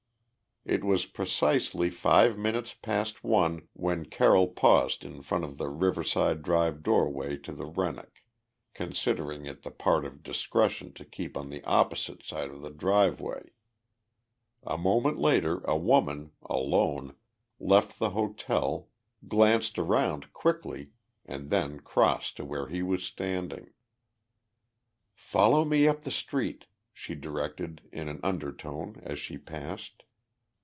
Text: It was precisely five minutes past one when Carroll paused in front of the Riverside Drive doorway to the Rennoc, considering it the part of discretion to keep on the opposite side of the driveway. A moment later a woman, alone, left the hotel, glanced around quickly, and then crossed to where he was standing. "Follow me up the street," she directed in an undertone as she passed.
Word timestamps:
It 0.63 0.83
was 0.83 1.07
precisely 1.07 1.89
five 1.89 2.37
minutes 2.37 2.75
past 2.75 3.23
one 3.23 3.67
when 3.73 4.05
Carroll 4.05 4.47
paused 4.47 5.03
in 5.03 5.23
front 5.23 5.43
of 5.43 5.57
the 5.57 5.67
Riverside 5.69 6.43
Drive 6.43 6.83
doorway 6.83 7.37
to 7.37 7.51
the 7.51 7.65
Rennoc, 7.65 8.21
considering 8.75 9.47
it 9.47 9.63
the 9.63 9.71
part 9.71 10.05
of 10.05 10.21
discretion 10.21 10.93
to 10.93 11.03
keep 11.03 11.35
on 11.35 11.49
the 11.49 11.63
opposite 11.63 12.21
side 12.21 12.51
of 12.51 12.61
the 12.61 12.69
driveway. 12.69 13.53
A 14.61 14.77
moment 14.77 15.17
later 15.17 15.61
a 15.65 15.75
woman, 15.75 16.31
alone, 16.43 17.15
left 17.59 17.97
the 17.97 18.11
hotel, 18.11 18.87
glanced 19.27 19.79
around 19.79 20.31
quickly, 20.31 20.91
and 21.25 21.49
then 21.49 21.79
crossed 21.79 22.37
to 22.37 22.45
where 22.45 22.67
he 22.67 22.83
was 22.83 23.03
standing. 23.03 23.71
"Follow 25.15 25.65
me 25.65 25.87
up 25.87 26.03
the 26.03 26.11
street," 26.11 26.67
she 26.93 27.15
directed 27.15 27.81
in 27.91 28.07
an 28.07 28.19
undertone 28.21 28.99
as 29.03 29.17
she 29.17 29.39
passed. 29.39 30.03